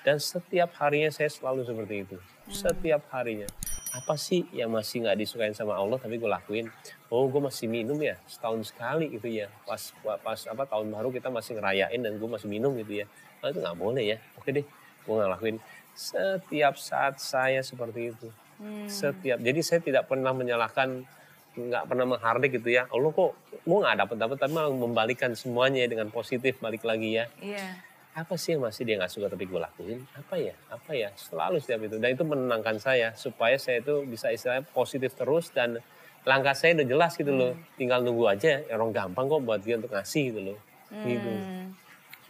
Dan 0.00 0.16
setiap 0.16 0.72
harinya 0.80 1.12
saya 1.12 1.28
selalu 1.28 1.60
seperti 1.64 1.94
itu, 2.08 2.16
setiap 2.48 3.04
harinya. 3.12 3.48
apa 3.90 4.14
sih 4.14 4.46
yang 4.54 4.70
masih 4.70 5.02
nggak 5.02 5.18
disukain 5.18 5.50
sama 5.50 5.74
Allah 5.74 5.98
tapi 5.98 6.14
gue 6.14 6.30
lakuin? 6.30 6.70
Oh 7.10 7.26
gue 7.26 7.42
masih 7.42 7.66
minum 7.66 7.98
ya 7.98 8.14
setahun 8.30 8.70
sekali 8.70 9.10
gitu 9.10 9.26
ya. 9.26 9.50
Pas 9.66 9.90
pas 10.22 10.38
apa 10.46 10.62
tahun 10.62 10.94
baru 10.94 11.10
kita 11.10 11.26
masih 11.26 11.58
ngerayain 11.58 11.98
dan 11.98 12.14
gue 12.14 12.28
masih 12.30 12.46
minum 12.46 12.70
gitu 12.78 13.02
ya. 13.02 13.10
Oh, 13.42 13.50
itu 13.50 13.58
nggak 13.58 13.74
boleh 13.74 14.14
ya. 14.14 14.16
Oke 14.38 14.54
deh 14.54 14.62
gue 15.02 15.14
ngelakuin 15.18 15.58
setiap 15.98 16.78
saat 16.78 17.18
saya 17.18 17.66
seperti 17.66 18.14
itu. 18.14 18.30
Hmm. 18.60 18.84
setiap 18.92 19.40
jadi 19.40 19.60
saya 19.64 19.80
tidak 19.80 20.04
pernah 20.04 20.36
menyalahkan 20.36 21.08
nggak 21.50 21.82
pernah 21.86 22.06
menghardik 22.06 22.56
gitu 22.56 22.70
ya. 22.70 22.86
Allah 22.88 23.10
kok 23.10 23.34
gue 23.52 23.78
nggak 23.82 23.96
dapat 24.06 24.16
dapat 24.16 24.36
tapi 24.38 24.52
malah 24.54 24.70
membalikan 24.70 25.34
semuanya 25.34 25.82
dengan 25.86 26.08
positif 26.08 26.58
balik 26.58 26.82
lagi 26.82 27.18
ya. 27.18 27.26
Iya. 27.40 27.88
apa 28.10 28.34
sih 28.34 28.58
yang 28.58 28.66
masih 28.66 28.82
dia 28.82 28.98
nggak 28.98 29.06
suka 29.08 29.30
tapi 29.30 29.46
gue 29.46 29.54
lakuin? 29.56 30.02
Apa 30.18 30.34
ya? 30.34 30.50
Apa 30.66 30.92
ya? 30.92 31.14
Selalu 31.14 31.62
setiap 31.62 31.86
itu. 31.86 31.96
Dan 31.96 32.10
itu 32.10 32.26
menenangkan 32.26 32.76
saya 32.76 33.14
supaya 33.14 33.54
saya 33.54 33.78
itu 33.78 34.02
bisa 34.02 34.34
istilahnya 34.34 34.66
positif 34.66 35.14
terus 35.14 35.54
dan 35.54 35.78
langkah 36.26 36.52
saya 36.52 36.74
udah 36.74 36.86
jelas 36.90 37.14
gitu 37.14 37.30
loh. 37.30 37.54
Tinggal 37.78 38.02
nunggu 38.02 38.26
aja 38.26 38.66
ya 38.66 38.74
orang 38.74 38.90
gampang 38.90 39.30
kok 39.30 39.40
buat 39.40 39.62
dia 39.62 39.78
untuk 39.78 39.94
ngasih 39.94 40.34
gitu 40.34 40.40
loh. 40.42 40.58
Gitu. 40.90 41.22
Hmm, 41.30 41.70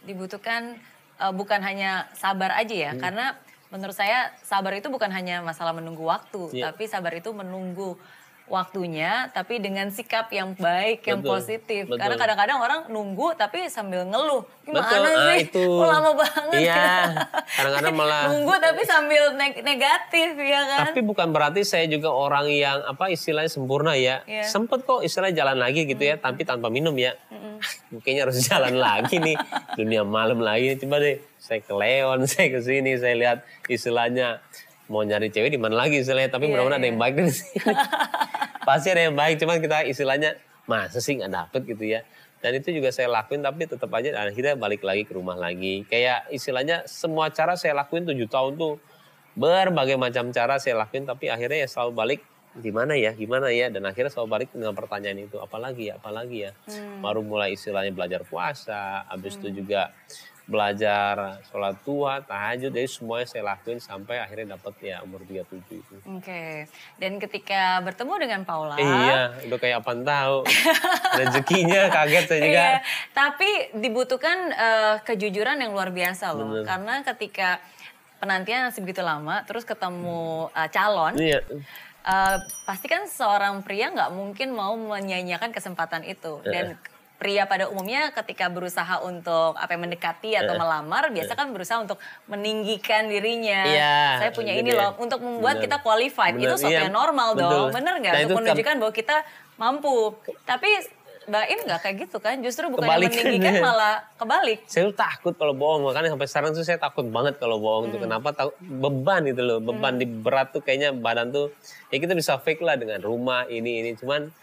dibutuhkan 0.05 0.77
eh, 1.17 1.33
bukan 1.33 1.59
hanya 1.61 2.05
sabar 2.13 2.53
aja 2.55 2.73
ya, 2.73 2.91
Hmm. 2.93 3.01
karena 3.01 3.25
menurut 3.69 3.93
saya 3.93 4.33
sabar 4.41 4.73
itu 4.73 4.89
bukan 4.89 5.09
hanya 5.09 5.41
masalah 5.41 5.73
menunggu 5.73 6.03
waktu, 6.03 6.49
Iya. 6.51 6.71
tapi 6.71 6.85
sabar 6.85 7.13
itu 7.13 7.29
menunggu 7.31 7.97
waktunya, 8.51 9.31
tapi 9.31 9.57
dengan 9.57 9.87
sikap 9.87 10.27
yang 10.29 10.51
baik, 10.53 11.01
yang 11.01 11.23
Betul, 11.23 11.31
positif. 11.33 11.87
betul. 11.87 11.95
Karena 11.95 12.15
kadang-kadang 12.15 12.59
orang 12.59 12.81
nunggu 12.85 13.31
tapi 13.33 13.65
sambil 13.65 14.03
ngeluh, 14.03 14.43
gimana 14.61 14.83
Betul, 14.83 14.99
ah, 15.01 15.15
sih? 15.31 15.39
itu. 15.41 15.65
Kok 15.65 15.87
lama 15.95 16.11
banget? 16.13 16.59
Iya, 16.59 16.83
kadang-kadang 17.57 17.93
malah- 17.95 18.27
nunggu 18.27 18.53
tapi 18.59 18.81
sambil 18.83 19.23
neg- 19.33 19.63
negatif 19.63 20.35
ya 20.35 20.61
kan? 20.67 20.85
Tapi 20.85 20.99
bukan 20.99 21.31
berarti 21.31 21.63
saya 21.63 21.87
juga 21.87 22.11
orang 22.11 22.45
yang 22.45 22.83
apa 22.83 23.07
istilahnya 23.07 23.47
sempurna 23.47 23.95
ya. 23.95 24.19
Iya. 24.25 24.43
Sempet 24.43 24.83
kok 24.83 24.99
istilahnya 24.99 25.41
jalan 25.41 25.57
lagi 25.57 25.87
gitu 25.87 26.03
ya, 26.03 26.15
tapi 26.15 26.43
tanpa 26.43 26.67
minum 26.67 26.93
ya. 26.93 27.15
Kayaknya 28.03 28.21
harus 28.21 28.37
jalan 28.43 28.75
lagi 28.75 29.15
nih. 29.17 29.39
Dunia 29.73 30.03
malam 30.03 30.37
lagi. 30.37 30.75
Coba 30.75 30.99
deh, 30.99 31.23
saya 31.37 31.59
ke 31.59 31.71
Leon, 31.71 32.27
saya 32.27 32.49
ke 32.49 32.59
sini, 32.59 32.95
saya 32.95 33.15
lihat 33.15 33.37
istilahnya 33.65 34.43
mau 34.87 35.01
nyari 35.01 35.29
cewek 35.29 35.47
di 35.47 35.55
mana 35.55 35.77
lagi 35.77 35.99
istilahnya. 35.99 36.27
Tapi 36.29 36.45
Iya, 36.45 36.51
mudah-mudahan 36.51 36.77
ada 36.77 36.83
iya. 36.83 36.91
yang 36.91 36.99
baik 36.99 37.13
dari 37.15 37.31
sini. 37.31 37.63
Pasti 38.71 38.87
ada 38.87 39.03
yang 39.03 39.19
baik, 39.19 39.35
cuman 39.35 39.59
kita 39.59 39.83
istilahnya 39.83 40.39
masa 40.63 41.03
sih 41.03 41.19
nggak 41.19 41.27
dapet? 41.27 41.75
gitu 41.75 41.91
ya. 41.91 42.07
Dan 42.39 42.55
itu 42.55 42.71
juga 42.71 42.87
saya 42.95 43.11
lakuin 43.11 43.43
tapi 43.43 43.67
tetap 43.67 43.91
aja 43.91 44.15
akhirnya 44.15 44.55
balik 44.55 44.79
lagi 44.79 45.03
ke 45.03 45.11
rumah 45.11 45.35
lagi. 45.35 45.83
Kayak 45.91 46.31
istilahnya 46.31 46.87
semua 46.87 47.27
cara 47.35 47.59
saya 47.59 47.75
lakuin 47.75 48.07
tujuh 48.07 48.31
tahun 48.31 48.55
tuh 48.55 48.79
berbagai 49.35 49.99
macam 49.99 50.31
cara 50.31 50.55
saya 50.55 50.79
lakuin 50.79 51.03
tapi 51.03 51.27
akhirnya 51.27 51.67
ya 51.67 51.69
selalu 51.69 51.91
balik 51.91 52.21
gimana 52.63 52.95
ya 52.95 53.11
gimana 53.11 53.51
ya? 53.51 53.67
Dan 53.67 53.83
akhirnya 53.83 54.07
selalu 54.07 54.29
balik 54.31 54.49
dengan 54.55 54.71
pertanyaan 54.71 55.19
itu 55.19 55.35
apalagi 55.35 55.91
ya 55.91 55.99
apalagi 55.99 56.37
ya? 56.47 56.51
Baru 57.03 57.27
mulai 57.27 57.59
istilahnya 57.59 57.91
belajar 57.91 58.23
puasa 58.23 59.03
habis 59.11 59.35
itu 59.35 59.51
juga 59.51 59.91
belajar 60.51 61.39
sholat 61.47 61.79
tua 61.87 62.19
tahajud 62.19 62.75
jadi 62.75 62.89
semuanya 62.91 63.27
saya 63.31 63.43
lakuin 63.55 63.79
sampai 63.79 64.19
akhirnya 64.19 64.59
dapat 64.59 64.73
ya 64.83 64.99
umur 64.99 65.23
37 65.23 65.79
itu 65.79 65.95
Oke, 66.11 66.67
dan 66.99 67.15
ketika 67.23 67.79
bertemu 67.79 68.13
dengan 68.19 68.41
Paula, 68.43 68.75
iya 68.75 69.31
udah 69.47 69.57
kayak 69.57 69.79
apa 69.79 69.91
tahu 70.03 70.37
rezekinya 71.23 71.87
kaget 71.87 72.25
saya 72.27 72.41
juga 72.43 72.51
Iya, 72.51 72.77
tapi 73.15 73.49
dibutuhkan 73.79 74.37
eh, 74.51 74.95
kejujuran 75.07 75.57
yang 75.63 75.71
luar 75.71 75.89
biasa 75.95 76.35
loh. 76.35 76.51
Bener. 76.51 76.67
Karena 76.67 76.93
ketika 77.07 77.49
penantian 78.19 78.67
masih 78.67 78.83
begitu 78.83 79.01
lama, 79.01 79.41
terus 79.47 79.63
ketemu 79.63 80.51
eh, 80.51 80.69
calon, 80.69 81.13
iya 81.15 81.39
eh, 82.01 82.37
pasti 82.67 82.91
kan 82.91 83.07
seorang 83.07 83.63
pria 83.63 83.93
nggak 83.93 84.11
mungkin 84.11 84.51
mau 84.51 84.75
menyanyiakan 84.75 85.55
kesempatan 85.55 86.03
itu. 86.03 86.43
Dan 86.43 86.75
pria 87.21 87.45
pada 87.45 87.69
umumnya 87.69 88.09
ketika 88.09 88.49
berusaha 88.49 88.97
untuk 89.05 89.53
apa 89.53 89.69
ya, 89.69 89.77
mendekati 89.77 90.33
atau 90.33 90.57
melamar, 90.57 91.13
biasa 91.13 91.37
kan 91.37 91.53
berusaha 91.53 91.77
untuk 91.77 92.01
meninggikan 92.25 93.05
dirinya. 93.05 93.61
Iya, 93.61 93.97
Saya 94.25 94.31
punya 94.33 94.57
ini 94.57 94.73
ya. 94.73 94.89
loh, 94.89 94.91
untuk 94.97 95.21
membuat 95.21 95.61
Bener. 95.61 95.69
kita 95.69 95.77
qualified. 95.85 96.33
Bener, 96.33 96.49
Itu 96.49 96.53
sesuatu 96.57 96.73
iya, 96.73 96.89
yang 96.89 96.97
normal 96.97 97.37
betul. 97.37 97.45
dong, 97.53 97.69
bener 97.69 97.93
nggak? 98.01 98.13
Nah, 98.17 98.21
untuk 98.25 98.33
kan- 98.33 98.41
menunjukkan 98.41 98.75
bahwa 98.81 98.93
kita 98.97 99.15
mampu. 99.61 99.95
Tapi 100.49 100.69
Mbak 101.21 101.45
Im 101.53 101.59
nggak 101.69 101.79
kayak 101.85 101.95
gitu 102.01 102.17
kan? 102.17 102.35
Justru 102.41 102.65
bukan 102.73 102.89
meninggikan 102.89 103.61
malah 103.61 104.01
kebalik. 104.17 104.65
saya 104.65 104.89
tuh 104.89 104.97
takut 104.97 105.33
kalau 105.37 105.53
bohong 105.53 105.85
makanya 105.85 106.09
sampai 106.09 106.25
sekarang 106.25 106.49
tuh 106.57 106.65
saya 106.65 106.81
takut 106.81 107.05
banget 107.05 107.37
kalau 107.37 107.61
bohong 107.61 107.93
tuh 107.93 108.01
kenapa 108.01 108.33
tahu 108.33 108.49
beban 108.59 109.29
itu 109.29 109.37
loh 109.37 109.61
beban 109.61 110.01
di 110.01 110.09
berat 110.09 110.49
tuh 110.49 110.65
kayaknya 110.65 110.89
badan 110.89 111.29
tuh 111.29 111.53
ya 111.93 112.01
kita 112.01 112.17
bisa 112.17 112.41
fake 112.41 112.65
lah 112.65 112.73
dengan 112.73 112.97
rumah 113.05 113.45
ini 113.45 113.85
ini 113.85 113.93
cuman 113.93 114.33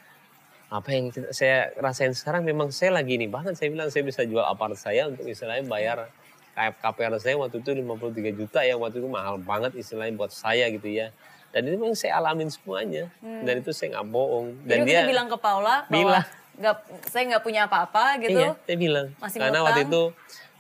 apa 0.69 0.89
yang 0.93 1.09
saya 1.33 1.73
rasain 1.81 2.13
sekarang 2.13 2.45
memang 2.45 2.69
saya 2.69 2.93
lagi 2.93 3.17
ini 3.17 3.25
banget 3.25 3.57
saya 3.57 3.73
bilang 3.73 3.89
saya 3.89 4.05
bisa 4.05 4.21
jual 4.29 4.45
apart 4.45 4.77
saya 4.77 5.09
untuk 5.09 5.25
istilahnya 5.25 5.65
bayar 5.65 6.13
KPR 6.59 7.17
saya 7.17 7.41
waktu 7.41 7.65
itu 7.65 7.71
53 7.73 8.37
juta 8.37 8.61
ya 8.61 8.77
waktu 8.77 9.01
itu 9.01 9.09
mahal 9.09 9.41
banget 9.41 9.73
istilahnya 9.81 10.13
buat 10.19 10.29
saya 10.29 10.69
gitu 10.69 10.91
ya 10.91 11.09
dan 11.57 11.65
itu 11.65 11.81
memang 11.81 11.97
saya 11.97 12.21
alamin 12.21 12.53
semuanya 12.53 13.09
dan 13.25 13.65
itu 13.65 13.73
saya 13.73 13.97
nggak 13.97 14.09
bohong 14.13 14.53
dan 14.69 14.85
Jadi 14.85 14.91
dia 14.93 15.01
kita 15.01 15.09
bilang 15.09 15.29
ke 15.33 15.39
Paula 15.41 15.77
Bilang. 15.89 16.27
nggak, 16.59 16.77
saya 17.09 17.23
nggak 17.33 17.45
punya 17.47 17.61
apa-apa 17.71 18.19
gitu. 18.21 18.37
Iya, 18.37 18.51
saya 18.59 18.77
bilang. 18.77 19.07
Masih 19.23 19.39
Karena 19.39 19.63
ngutang. 19.63 19.67
waktu 19.71 19.81
itu 19.87 20.03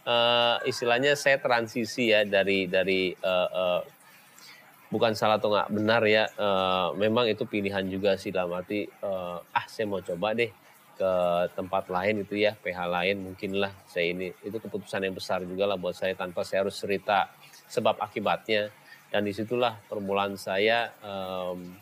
eh, 0.08 0.56
istilahnya 0.70 1.12
saya 1.18 1.36
transisi 1.42 2.14
ya 2.14 2.24
dari 2.24 2.70
dari 2.70 3.12
eh, 3.12 3.48
eh, 3.52 3.80
bukan 4.88 5.12
salah 5.12 5.36
atau 5.36 5.52
nggak 5.52 5.68
benar 5.72 6.02
ya. 6.08 6.24
eh, 6.28 6.88
memang 6.96 7.28
itu 7.28 7.44
pilihan 7.44 7.84
juga 7.88 8.16
sih 8.16 8.32
dalam 8.32 8.56
arti 8.56 8.88
eh, 8.88 9.38
ah 9.40 9.64
saya 9.68 9.86
mau 9.88 10.00
coba 10.00 10.32
deh 10.36 10.50
ke 10.98 11.12
tempat 11.54 11.86
lain 11.86 12.26
itu 12.26 12.34
ya 12.42 12.58
PH 12.58 12.78
lain 12.90 13.16
mungkin 13.22 13.62
lah. 13.62 13.70
Saya 13.86 14.10
ini 14.10 14.34
itu 14.42 14.58
keputusan 14.58 15.06
yang 15.06 15.14
besar 15.14 15.46
juga 15.46 15.70
lah 15.70 15.78
buat 15.78 15.94
saya 15.94 16.18
tanpa 16.18 16.42
saya 16.42 16.66
harus 16.66 16.74
cerita 16.74 17.30
sebab 17.70 18.02
akibatnya. 18.02 18.74
Dan 19.08 19.24
di 19.24 19.32
situlah 19.32 19.78
permulaan 19.88 20.36
saya 20.36 20.92
em, 21.00 21.72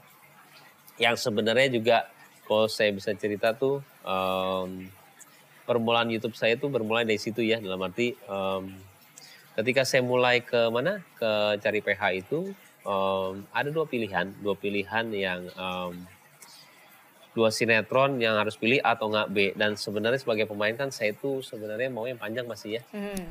yang 1.01 1.17
sebenarnya 1.19 1.73
juga 1.75 2.07
kalau 2.47 2.71
saya 2.71 2.93
bisa 2.93 3.11
cerita 3.17 3.57
tuh 3.57 3.81
em, 4.05 4.87
permulaan 5.65 6.13
YouTube 6.13 6.37
saya 6.37 6.55
itu 6.55 6.69
bermulai 6.69 7.09
dari 7.09 7.19
situ 7.19 7.41
ya. 7.41 7.57
Dalam 7.57 7.81
arti 7.81 8.13
em, 8.13 8.65
ketika 9.57 9.89
saya 9.89 10.05
mulai 10.05 10.45
ke 10.45 10.69
mana? 10.69 11.01
Ke 11.17 11.57
cari 11.57 11.81
PH 11.81 12.03
itu 12.21 12.53
em, 12.87 13.35
ada 13.51 13.69
dua 13.75 13.85
pilihan. 13.91 14.31
Dua 14.39 14.55
pilihan 14.55 15.11
yang 15.11 15.51
em, 15.51 15.93
dua 17.37 17.53
sinetron 17.53 18.17
yang 18.17 18.39
harus 18.41 18.57
pilih 18.57 18.81
A 18.81 18.95
atau 18.95 19.11
nggak 19.11 19.29
B. 19.35 19.37
Dan 19.59 19.75
sebenarnya 19.75 20.23
sebagai 20.23 20.47
pemain 20.47 20.73
kan 20.73 20.95
saya 20.95 21.13
itu 21.13 21.43
sebenarnya 21.43 21.91
mau 21.91 22.07
yang 22.07 22.17
panjang 22.17 22.47
masih 22.47 22.81
ya. 22.81 22.85
Hmm. 22.95 23.27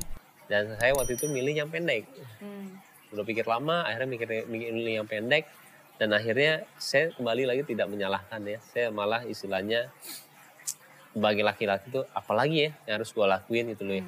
dan 0.46 0.78
saya 0.78 0.94
waktu 0.94 1.18
itu 1.18 1.26
milih 1.26 1.58
yang 1.58 1.66
pendek. 1.66 2.06
Hmm. 2.38 2.78
udah 3.10 3.26
pikir 3.26 3.42
lama 3.50 3.82
akhirnya 3.82 4.06
mikir 4.06 4.28
milih 4.46 5.02
yang 5.02 5.08
pendek. 5.10 5.50
Dan 5.98 6.12
akhirnya 6.12 6.62
saya 6.76 7.10
kembali 7.16 7.48
lagi 7.48 7.66
tidak 7.66 7.90
menyalahkan 7.90 8.38
ya. 8.46 8.62
Saya 8.70 8.94
malah 8.94 9.26
istilahnya 9.26 9.90
sebagai 11.16 11.48
laki-laki 11.48 11.88
itu 11.88 12.04
apalagi 12.12 12.68
ya 12.68 12.70
yang 12.84 12.94
harus 13.00 13.08
gue 13.16 13.24
lakuin 13.24 13.72
gitu 13.72 13.88
loh 13.88 13.96
ya. 13.96 14.04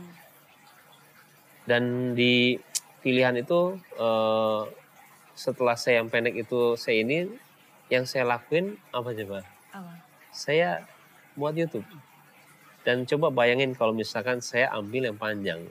dan 1.65 2.13
di 2.13 2.61
pilihan 3.01 3.33
itu 3.41 3.81
eh, 3.97 4.63
setelah 5.39 5.79
saya 5.79 6.03
yang 6.03 6.11
pendek 6.11 6.35
itu 6.35 6.75
saya 6.75 7.07
ini 7.07 7.31
yang 7.87 8.03
saya 8.03 8.27
lakuin 8.27 8.75
apa 8.91 9.15
coba 9.15 9.47
Apa? 9.71 9.93
saya 10.35 10.83
buat 11.39 11.55
YouTube 11.55 11.87
dan 12.83 13.07
coba 13.07 13.31
bayangin 13.31 13.71
kalau 13.79 13.95
misalkan 13.95 14.43
saya 14.43 14.67
ambil 14.75 15.07
yang 15.07 15.19
panjang 15.19 15.63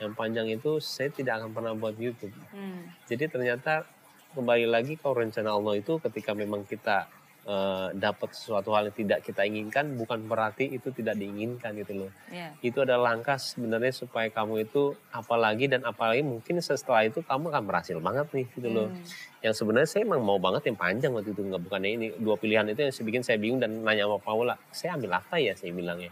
yang 0.00 0.12
panjang 0.16 0.48
itu 0.48 0.80
saya 0.80 1.12
tidak 1.12 1.44
akan 1.44 1.52
pernah 1.52 1.72
buat 1.76 1.92
YouTube 2.00 2.32
Hmm. 2.48 2.88
jadi 3.04 3.28
ternyata 3.28 3.84
kembali 4.32 4.64
lagi 4.64 4.96
kalau 4.96 5.20
rencana 5.20 5.52
Allah 5.52 5.76
itu 5.76 6.00
ketika 6.00 6.32
memang 6.32 6.64
kita 6.64 7.04
eh, 7.46 7.88
dapat 7.94 8.34
sesuatu 8.34 8.74
hal 8.74 8.90
yang 8.90 8.96
tidak 8.98 9.18
kita 9.22 9.46
inginkan 9.46 9.94
bukan 9.94 10.26
berarti 10.26 10.66
itu 10.66 10.90
tidak 10.90 11.14
diinginkan 11.14 11.72
gitu 11.78 12.06
loh. 12.06 12.10
Iya. 12.28 12.52
Itu 12.60 12.82
ada 12.82 12.98
langkah 12.98 13.38
sebenarnya 13.38 13.94
supaya 13.94 14.26
kamu 14.28 14.66
itu 14.66 14.98
apalagi 15.14 15.70
dan 15.70 15.86
apalagi 15.86 16.26
mungkin 16.26 16.58
setelah 16.58 17.06
itu 17.06 17.22
kamu 17.22 17.54
akan 17.54 17.64
berhasil 17.64 17.96
banget 18.02 18.26
nih 18.34 18.46
gitu 18.50 18.68
loh. 18.68 18.88
Hmm. 18.90 19.06
Yang 19.46 19.54
sebenarnya 19.62 19.88
saya 19.88 20.02
emang 20.04 20.20
mau 20.26 20.42
banget 20.42 20.68
yang 20.68 20.76
panjang 20.76 21.14
waktu 21.14 21.30
itu 21.30 21.42
nggak 21.46 21.62
bukannya 21.62 21.90
ini 21.94 22.06
dua 22.18 22.34
pilihan 22.34 22.66
itu 22.66 22.82
yang 22.82 22.92
saya 22.92 23.04
bikin 23.06 23.22
saya 23.22 23.38
bingung 23.38 23.62
dan 23.62 23.70
nanya 23.86 24.10
sama 24.10 24.18
Paula, 24.18 24.54
saya 24.74 24.98
ambil 24.98 25.22
apa 25.22 25.38
ya 25.38 25.54
saya 25.54 25.70
bilangnya. 25.70 26.10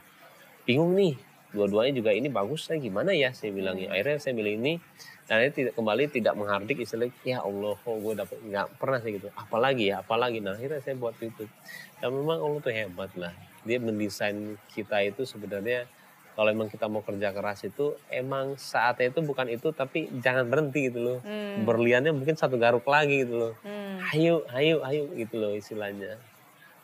Bingung 0.64 0.96
nih, 0.96 1.18
dua-duanya 1.54 1.94
juga 1.94 2.10
ini 2.10 2.26
bagus 2.28 2.66
saya 2.66 2.82
gimana 2.82 3.14
ya 3.14 3.30
saya 3.30 3.54
bilangnya. 3.54 3.94
Akhirnya 3.94 4.18
saya 4.18 4.34
milih 4.34 4.58
ini 4.58 4.72
dan 5.24 5.40
akhirnya 5.40 5.54
tidak 5.56 5.72
kembali 5.78 6.02
tidak 6.12 6.34
menghardik 6.34 6.76
istilahnya 6.82 7.14
ya 7.24 7.38
Allah 7.40 7.78
kok 7.78 7.96
gue 7.96 8.12
dapet 8.12 8.36
nggak 8.44 8.66
pernah 8.76 8.98
saya 9.00 9.12
gitu 9.16 9.28
apalagi 9.32 9.84
ya 9.88 10.04
apalagi 10.04 10.38
nah 10.42 10.52
akhirnya 10.52 10.84
saya 10.84 11.00
buat 11.00 11.16
YouTube 11.16 11.48
dan 11.96 12.12
memang 12.12 12.44
Allah 12.44 12.60
tuh 12.60 12.74
hebat 12.74 13.08
lah 13.16 13.32
dia 13.64 13.80
mendesain 13.80 14.36
kita 14.76 15.00
itu 15.00 15.24
sebenarnya 15.24 15.88
kalau 16.34 16.50
emang 16.50 16.68
kita 16.68 16.90
mau 16.92 17.00
kerja 17.00 17.32
keras 17.32 17.64
itu 17.64 17.96
emang 18.12 18.60
saatnya 18.60 19.14
itu 19.14 19.24
bukan 19.24 19.48
itu 19.48 19.72
tapi 19.72 20.12
jangan 20.20 20.44
berhenti 20.44 20.92
gitu 20.92 21.00
loh 21.00 21.18
Hmm. 21.24 21.64
berliannya 21.64 22.12
mungkin 22.12 22.36
satu 22.36 22.60
garuk 22.60 22.84
lagi 22.84 23.24
gitu 23.24 23.38
loh 23.38 23.52
Hmm. 23.64 23.96
Ayo, 24.12 24.44
ayo, 24.52 24.84
ayo 24.84 25.08
gitu 25.16 25.40
loh 25.40 25.56
istilahnya. 25.56 26.20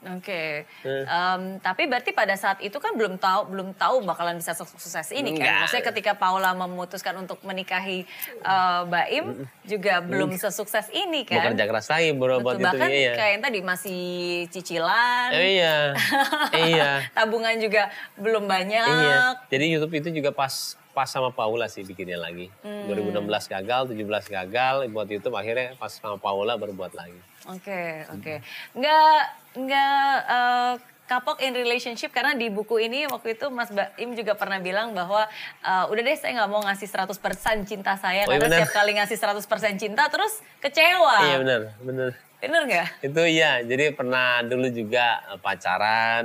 Oke, 0.03 0.65
Eh. 0.65 1.05
Em, 1.05 1.43
tapi 1.59 1.85
berarti 1.85 2.09
pada 2.11 2.33
saat 2.33 2.57
itu 2.59 2.73
kan 2.75 2.93
belum 2.93 3.15
tahu 3.15 3.41
belum 3.47 3.69
tahu 3.75 4.01
bakalan 4.03 4.35
bisa 4.35 4.53
su- 4.53 4.65
sukses 4.67 5.11
ini 5.11 5.33
kan? 5.33 5.45
Enggak. 5.45 5.61
Maksudnya 5.63 5.85
ketika 5.87 6.13
Paula 6.15 6.51
memutuskan 6.55 7.13
untuk 7.15 7.37
menikahi 7.43 8.09
eh, 8.41 8.83
Baim 8.87 9.45
juga 9.63 10.01
belum 10.01 10.33
sesukses 10.35 10.89
ini 10.89 11.23
kan? 11.23 11.53
Bekerja 11.53 11.65
keras 11.65 11.87
lagi 11.87 12.11
bro 12.11 12.41
buat 12.41 12.57
Betul, 12.57 12.57
itu 12.57 12.65
bahkan 12.67 12.89
iya. 12.91 13.13
kayak 13.13 13.31
yang 13.31 13.43
tadi 13.43 13.59
masih 13.61 14.03
cicilan, 14.49 15.29
Eh, 15.31 15.47
iya, 15.55 15.77
iya, 16.73 16.91
tabungan 17.13 17.53
juga 17.57 17.89
belum 18.17 18.45
banyak. 18.45 18.87
iya. 18.87 19.37
Jadi 19.47 19.65
YouTube 19.69 19.93
itu 19.95 20.09
juga 20.15 20.33
pas 20.33 20.80
pas 20.91 21.07
sama 21.07 21.31
Paula 21.31 21.67
sih 21.67 21.83
bikinnya 21.83 22.19
lagi. 22.19 22.51
Hmm. 22.61 22.91
2016 22.91 23.27
gagal, 23.47 23.83
17 23.91 24.27
gagal 24.27 24.75
buat 24.91 25.07
YouTube 25.07 25.35
akhirnya 25.35 25.79
pas 25.79 25.91
sama 25.91 26.19
Paula 26.19 26.59
baru 26.59 26.75
buat 26.75 26.93
lagi. 26.93 27.17
Oke, 27.47 28.05
oke. 28.11 28.35
Nggak, 28.75 29.21
nggak 29.57 30.13
eh, 30.29 30.75
kapok 31.07 31.43
in 31.43 31.55
relationship 31.55 32.11
karena 32.11 32.39
di 32.39 32.47
buku 32.47 32.79
ini 32.79 33.03
waktu 33.07 33.35
itu 33.35 33.51
Mas 33.51 33.71
Baim 33.71 34.15
juga 34.15 34.39
pernah 34.39 34.59
bilang 34.59 34.93
bahwa 34.93 35.27
eh, 35.63 35.85
udah 35.87 36.03
deh 36.03 36.17
saya 36.19 36.37
nggak 36.39 36.51
mau 36.51 36.63
ngasih 36.63 36.87
100% 36.87 37.67
cinta 37.67 37.95
saya 37.97 38.27
Oh, 38.27 38.35
iya 38.35 38.39
karena 38.39 38.47
benar. 38.47 38.59
setiap 38.63 38.73
kali 38.75 38.91
ngasih 38.99 39.17
100% 39.19 39.83
cinta 39.83 40.03
terus 40.11 40.39
kecewa. 40.59 41.17
Iya 41.23 41.37
benar, 41.43 41.61
benar. 41.81 42.11
Bener 42.41 42.63
nggak? 42.65 42.87
Itu 43.05 43.23
iya, 43.29 43.61
jadi 43.61 43.93
pernah 43.93 44.41
dulu 44.43 44.69
juga 44.71 45.21
eh, 45.29 45.39
pacaran, 45.39 46.25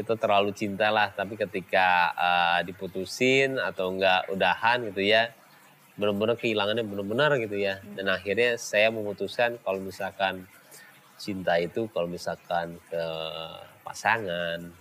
kita 0.00 0.16
terlalu 0.16 0.56
cinta 0.56 0.88
lah, 0.88 1.12
tapi 1.12 1.36
ketika 1.36 2.16
eh, 2.16 2.60
diputusin 2.64 3.60
atau 3.60 3.92
enggak 3.92 4.32
udahan 4.32 4.88
gitu 4.88 5.04
ya, 5.04 5.28
benar-benar 6.00 6.40
kehilangannya 6.40 6.88
benar-benar 6.88 7.36
gitu 7.36 7.60
ya. 7.60 7.84
Dan 7.92 8.08
akhirnya 8.08 8.56
saya 8.56 8.88
memutuskan 8.88 9.60
kalau 9.60 9.84
misalkan 9.84 10.48
cinta 11.20 11.60
itu 11.60 11.84
kalau 11.92 12.08
misalkan 12.08 12.80
ke 12.88 13.04
pasangan 13.84 14.72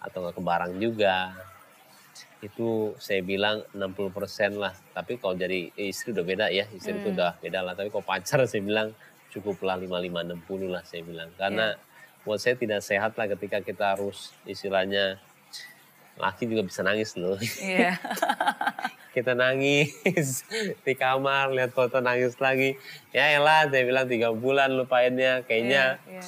atau 0.00 0.16
nggak 0.24 0.34
ke 0.36 0.42
barang 0.42 0.72
juga, 0.80 1.36
itu 2.40 2.92
saya 3.00 3.20
bilang 3.20 3.64
60% 3.72 4.56
lah. 4.56 4.72
Tapi 4.92 5.20
kalau 5.20 5.36
jadi 5.36 5.68
istri 5.76 6.16
udah 6.16 6.24
beda 6.24 6.46
ya, 6.48 6.64
istri 6.72 6.96
itu 6.96 7.12
udah 7.12 7.36
beda 7.40 7.60
lah. 7.60 7.72
Tapi 7.76 7.92
kalau 7.92 8.04
pacar 8.04 8.40
saya 8.50 8.64
bilang 8.64 8.96
cukuplah 9.32 9.76
55-60 9.80 10.72
lah 10.72 10.82
saya 10.84 11.02
bilang. 11.04 11.28
Karena 11.36 11.76
buat 12.24 12.40
saya 12.40 12.56
tidak 12.56 12.80
sehat 12.80 13.16
lah 13.16 13.28
ketika 13.28 13.60
kita 13.60 13.96
harus 13.96 14.32
istilahnya 14.48 15.20
laki 16.16 16.48
juga 16.48 16.64
bisa 16.64 16.80
nangis 16.80 17.14
loh. 17.20 17.36
Iya. 17.60 18.00
kita 19.14 19.30
nangis 19.38 20.42
di 20.82 20.92
kamar 20.98 21.54
lihat 21.54 21.70
foto 21.70 22.02
nangis 22.02 22.34
lagi. 22.42 22.74
Ya 23.14 23.30
elah 23.30 23.70
saya 23.70 23.86
bilang 23.86 24.10
tiga 24.10 24.34
bulan 24.34 24.74
lupainnya 24.74 25.46
kayaknya 25.46 26.02
Iya, 26.02 26.18
iya. 26.18 26.24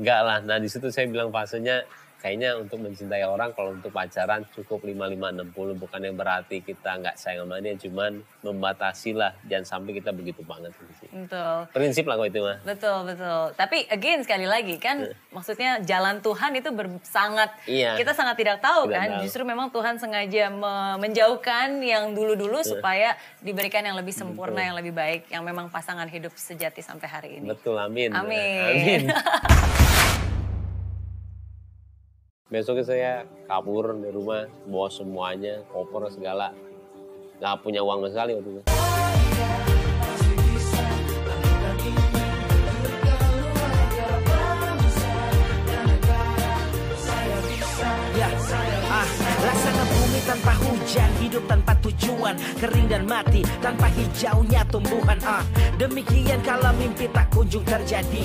enggak 0.00 0.20
lah. 0.26 0.38
Nah 0.42 0.58
di 0.58 0.66
situ 0.66 0.90
saya 0.90 1.06
bilang 1.06 1.30
fasenya 1.30 1.86
kayaknya 2.22 2.54
untuk 2.54 2.78
mencintai 2.78 3.26
orang 3.26 3.50
kalau 3.50 3.74
untuk 3.74 3.90
pacaran 3.90 4.46
cukup 4.54 4.86
55 4.86 5.50
60 5.50 5.82
bukan 5.82 6.00
yang 6.00 6.14
berarti 6.14 6.62
kita 6.62 7.02
nggak 7.02 7.18
sayang 7.18 7.44
sama 7.44 7.58
dia 7.58 7.74
cuman 7.74 8.22
membatasi 8.40 9.10
lah 9.12 9.34
jangan 9.44 9.66
sampai 9.66 9.98
kita 9.98 10.14
begitu 10.14 10.46
banget 10.46 10.70
sih. 10.96 11.10
Betul. 11.10 11.66
Prinsip 11.74 12.06
lah 12.06 12.14
kok 12.14 12.30
itu 12.30 12.40
mah. 12.40 12.58
Betul, 12.62 12.98
betul. 13.04 13.42
Tapi 13.52 13.90
again 13.90 14.22
sekali 14.22 14.46
lagi 14.46 14.78
kan 14.78 15.02
maksudnya 15.28 15.82
jalan 15.82 16.22
Tuhan 16.22 16.54
itu 16.54 16.70
sangat 17.02 17.50
Iya. 17.66 17.98
kita 17.98 18.14
sangat 18.14 18.38
tidak 18.38 18.62
tahu 18.62 18.86
Tidak 18.86 18.94
kan. 18.94 19.08
tahu. 19.18 19.22
Justru 19.26 19.42
memang 19.42 19.74
Tuhan 19.74 19.98
sengaja 19.98 20.46
me- 20.46 20.98
menjauhkan 21.02 21.82
yang 21.82 22.14
dulu-dulu 22.14 22.62
supaya 22.62 23.18
diberikan 23.42 23.82
yang 23.82 23.98
lebih 23.98 24.14
sempurna, 24.14 24.62
yang 24.62 24.78
lebih 24.78 24.94
baik, 24.94 25.26
yang 25.26 25.42
memang 25.42 25.66
pasangan 25.66 26.06
hidup 26.06 26.30
sejati 26.38 26.78
sampai 26.78 27.08
hari 27.10 27.30
ini. 27.42 27.50
Betul 27.50 27.74
amin. 27.74 28.14
Amin. 28.14 28.62
Amin. 28.62 29.02
Besoknya 32.52 32.84
saya 32.84 33.12
kabur 33.48 33.96
dari 33.96 34.12
rumah, 34.12 34.44
bawa 34.68 34.92
semuanya, 34.92 35.64
koper 35.72 36.04
segala. 36.12 36.52
Nggak 37.40 37.64
punya 37.64 37.80
uang 37.80 38.04
sekali 38.12 38.36
waktu 38.36 38.60
itu. 38.60 38.62
Tanpa 50.22 50.54
hujan, 50.64 51.10
hidup 51.20 51.44
tanpa 51.44 51.76
tujuan, 51.84 52.36
kering 52.56 52.88
dan 52.88 53.04
mati 53.04 53.44
tanpa 53.60 53.90
hijaunya 53.92 54.64
tumbuhan. 54.72 55.18
Ah, 55.20 55.44
demikian 55.76 56.40
kalau 56.40 56.72
mimpi 56.78 57.04
tak 57.12 57.28
kunjung 57.28 57.60
terjadi. 57.68 58.24